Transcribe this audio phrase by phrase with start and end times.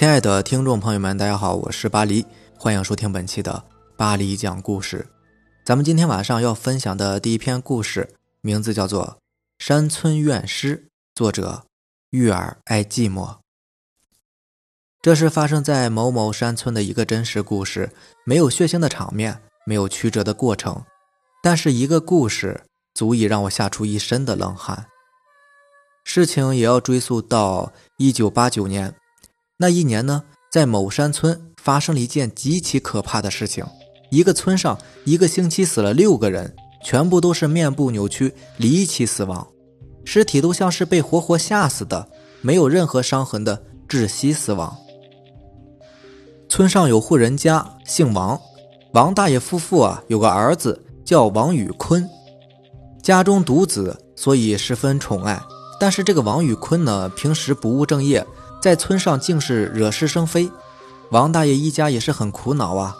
[0.00, 2.24] 亲爱的听众朋友们，大家好，我是巴黎，
[2.56, 3.62] 欢迎收听本期的
[3.98, 5.06] 巴黎讲故事。
[5.62, 8.08] 咱们今天晚上要分享的第一篇故事，
[8.40, 9.18] 名字叫做
[9.62, 10.78] 《山村怨尸》，
[11.14, 11.66] 作者
[12.12, 13.36] 玉儿爱寂寞。
[15.02, 17.90] 这是发生在某某山村的一个真实故事，
[18.24, 20.82] 没有血腥的场面，没有曲折的过程，
[21.42, 22.58] 但是一个故事
[22.94, 24.86] 足以让我吓出一身的冷汗。
[26.04, 28.94] 事情也要追溯到一九八九年。
[29.62, 33.62] 那一年呢，在某山村发生了一件极其可怕的事情。
[34.08, 39.46] 一个村上一个星期死了六个人，全部都是面部扭曲、离奇死亡，
[40.02, 42.08] 尸体都像是被活活吓死的，
[42.40, 44.74] 没有任何伤痕的窒息死亡。
[46.48, 48.40] 村上有户人家姓王，
[48.94, 52.08] 王大爷夫妇啊有个儿子叫王宇坤，
[53.02, 55.38] 家中独子，所以十分宠爱。
[55.78, 58.26] 但是这个王宇坤呢，平时不务正业。
[58.60, 60.50] 在村上竟是惹是生非，
[61.10, 62.94] 王大爷一家也是很苦恼啊。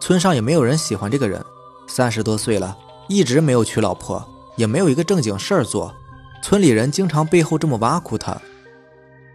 [0.00, 1.42] 村上也没有人喜欢这个人，
[1.86, 2.76] 三十多岁了，
[3.08, 5.94] 一直没有娶老婆，也没有一个正经事儿做。
[6.42, 8.36] 村里人经常背后这么挖苦他。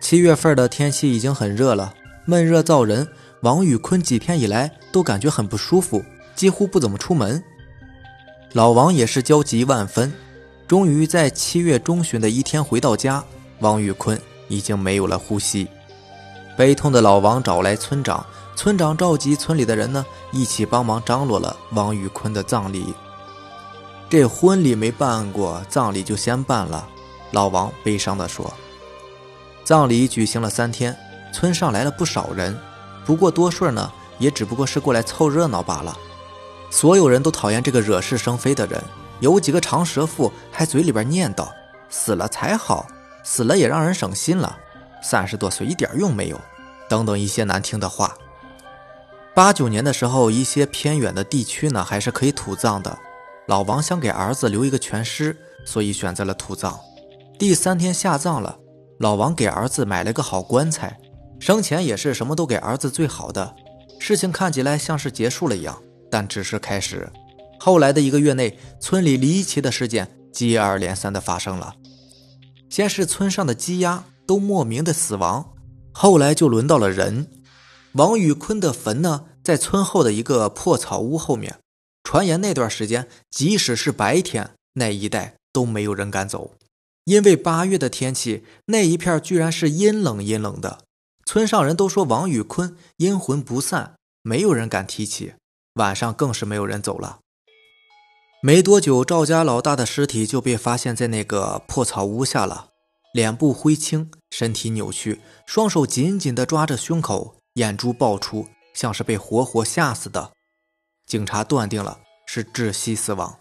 [0.00, 3.06] 七月份的天气已经很热了，闷热燥人。
[3.42, 6.02] 王宇坤几天以来都感觉很不舒服，
[6.34, 7.42] 几乎不怎么出门。
[8.54, 10.12] 老王也是焦急万分，
[10.66, 13.22] 终于在七月中旬的一天回到家，
[13.60, 14.18] 王宇坤。
[14.48, 15.68] 已经没有了呼吸，
[16.56, 22.94] 悲痛的老王找来村长，村长召集村里的人呢，一起帮忙张罗了王宇坤的葬礼。
[24.08, 26.88] 这婚礼没办过，葬礼就先办了。
[27.32, 28.52] 老王悲伤地说
[29.64, 30.96] ：“葬礼举行了三天，
[31.32, 32.56] 村上来了不少人，
[33.04, 35.96] 不过多数呢，也只不过是过来凑热闹罢了。
[36.70, 38.82] 所有人都讨厌这个惹是生非的人，
[39.18, 41.48] 有几个长舌妇还嘴里边念叨：
[41.90, 42.86] 死了才好。”
[43.28, 44.56] 死了也让人省心了，
[45.02, 46.40] 三十多岁一点用没有，
[46.88, 48.16] 等等一些难听的话。
[49.34, 52.96] 八九年的时候，一些偏远的地区呢还是可以土葬的。
[53.48, 55.36] 老王想给儿子留一个全尸，
[55.66, 56.78] 所以选择了土葬。
[57.36, 58.56] 第三天下葬了，
[59.00, 60.96] 老王给儿子买了个好棺材，
[61.40, 63.56] 生前也是什么都给儿子最好的。
[63.98, 65.76] 事情看起来像是结束了一样，
[66.08, 67.10] 但只是开始。
[67.58, 71.74] 后来的一个月内，村里离奇的事件接二连三的发生了。
[72.68, 75.54] 先是村上的鸡鸭都莫名的死亡，
[75.92, 77.30] 后来就轮到了人。
[77.92, 81.58] 王宇坤的坟呢，在村后的一个破草屋后面。
[82.02, 86.52] 传言那段时间，即使是白天，那一带都没有人敢走，
[87.04, 90.80] 因为八月的天气，那一片居然是阴冷阴冷的。
[91.24, 95.34] 村上人都说王宇坤阴魂不散，没有人敢提起。
[95.74, 97.18] 晚上更是没有人走了。
[98.46, 102.68] 没多久，赵家老大的尸体就被发现在那个破草屋下了，
[103.12, 110.30] 脸部灰青，身体扭曲，双手紧紧地抓着胸口，眼珠爆出，像是被活活吓死的。
[111.08, 113.36] 警察断定了是窒息死亡。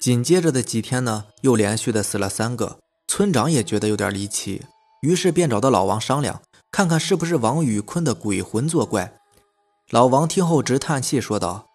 [0.00, 4.62] 紧接着的几天呢，又连续的死了三个，村长也觉得有点离奇，
[5.02, 9.18] 于是便找到老王商量，看看是不是王宇坤的鬼魂作怪。
[9.90, 11.65] 老王听后直叹气，说道。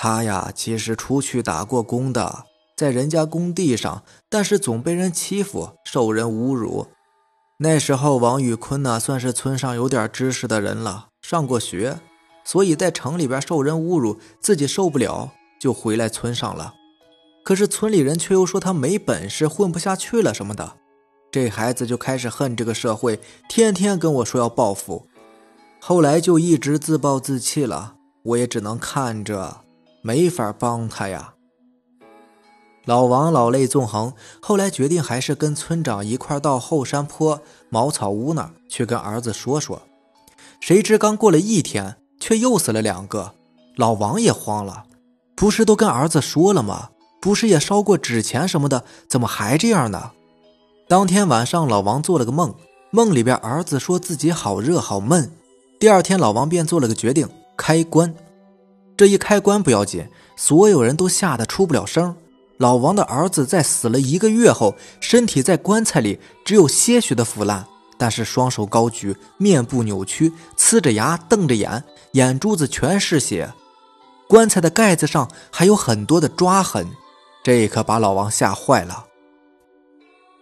[0.00, 2.44] 他呀，其实出去打过工的，
[2.76, 6.86] 在人家工地上，但是总被人欺负，受人侮辱。
[7.58, 11.98] 那时候，王宇坤呢，算是村上有点知识的人了，上过学，
[12.44, 16.74] 所以在城里边受人侮辱，自己受不了，就回来村上了。
[17.44, 20.74] 可是村里人却又说他没本事，混不下去了什么的。
[21.32, 25.08] 这孩子就开始恨这个社会，天天跟我说要报复，
[25.80, 27.96] 后来就一直自暴自弃了。
[28.22, 29.62] 我也只能看着。
[30.02, 31.34] 没法帮他呀。
[32.84, 39.82] 老王老泪纵横，后来决定还是跟村长一块到后山坡茅草屋那儿去跟儿子说说。
[40.60, 43.34] 谁知刚过了一天，却又死了两个。
[43.76, 44.84] 老王也慌了，
[45.36, 46.88] 不是都跟儿子说了吗？
[47.20, 50.12] 不是也烧过纸钱什么的，怎么还这样呢？
[50.88, 52.54] 当天晚上，老王做了个梦，
[52.90, 55.30] 梦里边儿子说自己好热好闷。
[55.78, 58.14] 第二天，老王便做了个决定，开棺。
[58.98, 62.16] 这一开棺不要紧，所有人都吓得出不了声。
[62.56, 67.64] 老王的儿子在死了一个月后，身体在棺材里只有些许的腐烂，
[67.96, 71.84] 但是双手高举，面部扭曲，呲着牙，瞪着眼，
[72.14, 73.52] 眼珠子全是血。
[74.26, 76.84] 棺材的盖子上还有很多的抓痕，
[77.44, 79.06] 这可把老王吓坏了。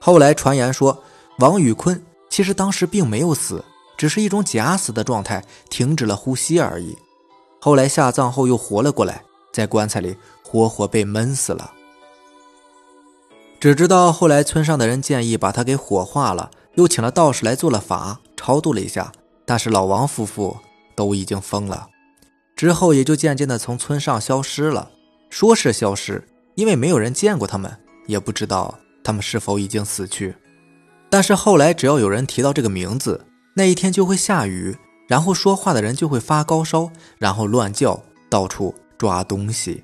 [0.01, 1.05] 后来传言说，
[1.41, 3.63] 王宇坤其实当时并没有死，
[3.99, 6.97] 只是一种假死的状态，停止了呼吸而已。
[7.67, 11.73] 后来下葬后又活了过来，在棺材里活活被闷死了。
[13.59, 19.11] 只知道后来村上的人建议把他给火化了，又请了道士来做了法，超度了一下，
[19.45, 20.57] 但是老王夫妇
[20.95, 21.89] 都已经疯了，
[22.55, 24.93] 之后也就渐渐的从村上消失了。
[25.29, 26.25] 说是消失，
[26.55, 27.77] 因为没有人见过他们，
[28.07, 30.37] 也不知道他们是否已经死去。
[31.11, 33.27] 但是后来，只要有人提到这个名字，
[33.57, 39.83] 那一天就会下雨，然后说话的人就会发高烧，然后乱叫，到处抓东西。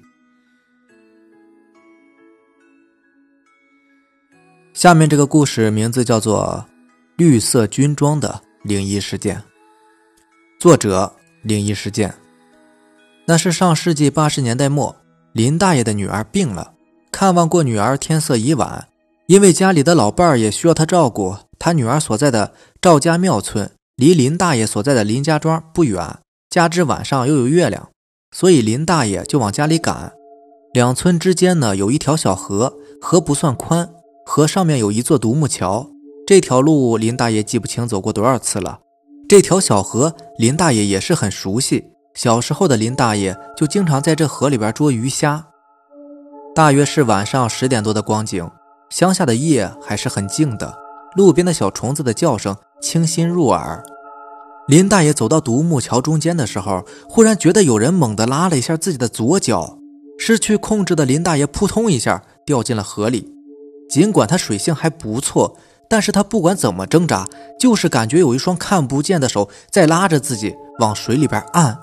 [4.74, 6.64] 下面这个故事名字叫做
[7.16, 9.36] 《绿色军装的灵异事件》，
[10.58, 12.12] 作者灵异事件。
[13.24, 14.96] 那是上世纪八十年代末，
[15.32, 16.72] 林大爷的女儿病了，
[17.12, 18.88] 看望过女儿，天色已晚。
[19.26, 26.18] 因为家里的老伴儿也需要他照顾，他女儿所在的赵家庙村离林大爷所在的林家庄不远，
[26.48, 27.90] 加之晚上又有月亮，
[28.30, 30.12] 所以林大爷就往家里赶。
[30.72, 32.72] 两村之间呢有一条小河，
[33.02, 33.90] 河不算宽，
[34.24, 35.90] 河上面有一座独木桥。
[36.26, 38.80] 这条路林大爷记不清走过多少次了，
[39.28, 41.84] 这条小河林大爷也是很熟悉。
[42.14, 45.46] 小时候的林大爷就经常在这河里边捉鱼虾。
[46.54, 48.50] 大约是晚上十点多的光景。
[48.88, 50.74] 乡下的夜还是很静的，
[51.16, 53.82] 路边的小虫子的叫声清新入耳。
[54.68, 59.78] 林大爷走到独木桥中间的时候，忽然觉得有人猛地拉了一下自己的左脚，
[60.18, 63.32] 失去控制的林大爷扑通一下掉进了河里。
[63.88, 65.56] 尽管他水性还不错，
[65.88, 67.26] 但是他不管怎么挣扎，
[67.58, 71.78] 就是感觉有一双看不见的手在拉着自己往水里边按。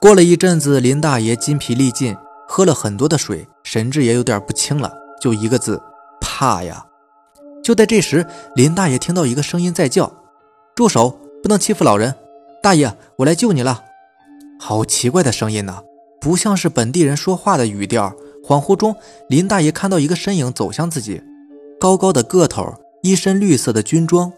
[0.00, 5.80] 过了一阵子，林大爷筋疲力尽，喝了很多的水，神志也有点不清了，就一个字。
[6.20, 6.86] 怕呀！
[7.70, 8.26] 就在这时，
[8.56, 10.12] 林大爷听到一个声音在叫
[10.74, 11.16] ：“住手！
[11.40, 12.12] 不能欺负老人！
[12.60, 13.84] 大爷，我来救你了！”
[14.58, 15.78] 好奇怪的声音呢，
[16.20, 18.12] 不像是本地人说话的语调。
[18.44, 18.96] 恍惚中，
[19.28, 21.22] 林大爷看到一个身影走向自己，
[21.78, 24.32] 高高的个头，一身绿色的军装，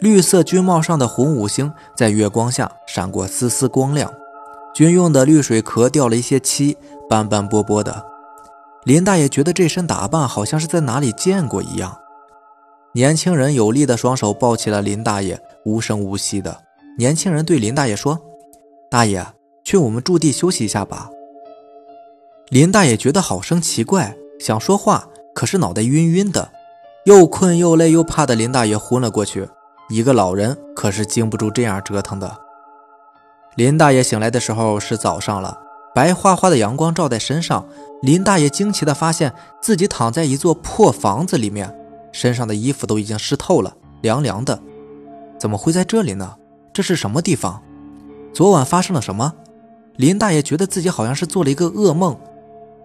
[0.00, 4.12] 绿色军帽上的红五星在月光下闪过丝丝光亮，
[4.74, 6.76] 军用的滤水壳掉了一些漆，
[7.08, 8.04] 斑斑驳驳的。
[8.82, 11.96] 林大爷觉得这身打扮好像是在哪里见过一样。
[12.94, 16.62] 年轻人有力的双手抱起了林大爷，无声无息的。
[16.98, 18.20] 年轻人对林大爷说
[18.90, 19.26] ：“大爷，
[19.64, 21.08] 去我们驻地休息一下吧。”
[22.50, 26.52] 林大爷觉得好生奇怪，想说话，可是脑袋晕晕的，
[27.06, 29.48] 又困又累又怕的林大爷昏了过去。
[29.88, 32.36] 一个老人可是经不住这样折腾的。
[33.54, 35.58] 林大爷醒来的时候是早上了。
[35.94, 37.66] 白花花的阳光照在身上，
[38.02, 41.74] 林大爷惊奇地发现自己躺在一座破房子里面，
[42.12, 44.60] 身上的衣服都已经湿透了，凉凉的。
[45.38, 46.36] 怎么会在这里呢？
[46.72, 47.62] 这是什么地方？
[48.32, 49.32] 昨晚发生了什么？
[49.96, 52.18] 林大爷觉得自己好像是做了一个噩梦。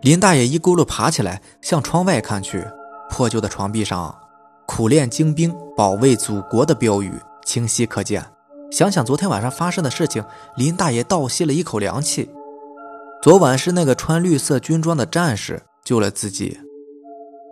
[0.01, 2.65] 林大爷一咕噜爬起来，向窗外看去，
[3.09, 4.13] 破旧的床壁上
[4.67, 7.13] “苦练精兵，保卫祖国”的标语
[7.45, 8.23] 清晰可见。
[8.69, 10.23] 想想昨天晚上发生的事情，
[10.57, 12.29] 林大爷倒吸了一口凉气。
[13.21, 16.59] 昨晚是那个穿绿色军装的战士救了自己。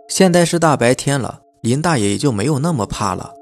[0.08, 3.34] 现在是大白天了，林大爷也就没有那么怕了。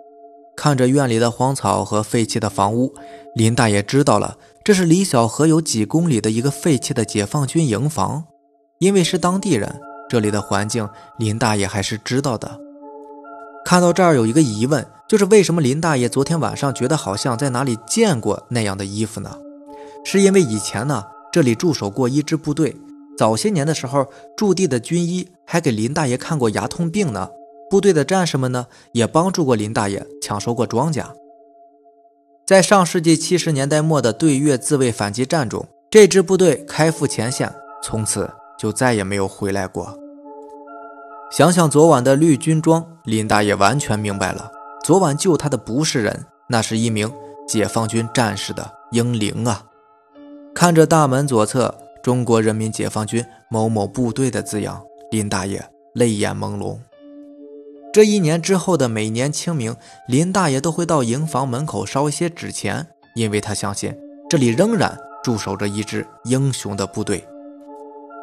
[0.57, 2.95] 看着院里的荒草和废弃的房屋，
[3.35, 8.25] 林大爷知道了，这是离小河有几公里的一个废弃的解放军营房。
[8.79, 9.79] 因为是当地人，
[10.09, 10.89] 这里的环境
[11.19, 12.59] 林大爷还是知道的。
[13.63, 19.37] 看到这儿，有一个疑问，就是为什么林大爷昨天晚上觉得好像在哪里见过那样的衣服呢？
[20.03, 21.05] 是因为以前呢？
[21.31, 22.75] 这里驻守过一支部队，
[23.19, 27.29] 早些年的时候，驻地的军医还给林大爷看过牙痛病呢。
[27.71, 31.05] 部队的战士们呢，也帮助过林大爷抢收过庄稼。
[32.47, 37.53] 在上世纪七十年代末的对越自卫反击战中，这支部队开赴前线，
[37.83, 39.99] 从此就再也没有回来过。
[41.31, 44.53] 想想昨晚的绿军装，林大爷完全明白了，
[44.85, 47.11] 昨晚救他的不是人，那是一名
[47.49, 49.65] 解放军战士的英灵啊！
[50.55, 56.77] 看着大门左侧“中国人民解放军某某部队”的字样，林大爷泪眼朦胧。
[57.95, 59.77] 这一年之后的每年清明，
[60.09, 62.85] 林大爷都会到营房门口烧一些纸钱，
[63.15, 63.97] 因为他相信
[64.29, 67.25] 这里仍然驻守着一支英雄的部队。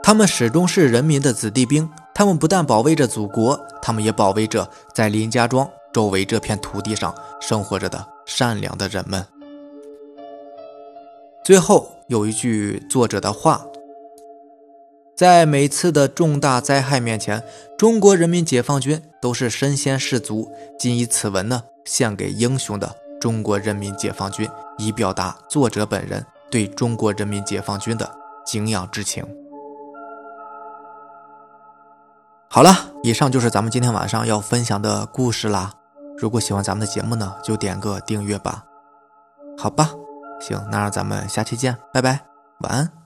[0.04, 9.26] 他们始终是人民的子弟兵，他们不但保卫着祖国，他们也保卫着在林家庄周围这片土地上生活着的善良的人们。
[11.46, 11.90] 最后。
[12.08, 13.66] 有一句作者的话，
[15.22, 17.44] 在每次的重大灾害面前，
[17.78, 20.52] 中国人民解放军都是身先士卒。
[20.80, 24.50] 仅以此文呢，献给英雄的中国人民解放军，
[24.80, 28.12] 以表达作者本人对中国人民解放军的
[28.44, 29.24] 敬仰之情。
[32.50, 35.72] 好了，以上就是咱们今天晚上要分享的故事啦。
[36.18, 38.64] 如果喜欢咱们的节目呢，就点个订阅吧。
[39.56, 39.92] 好吧，
[40.40, 42.22] 行，那咱们下期见，拜拜，
[42.62, 43.01] 晚安。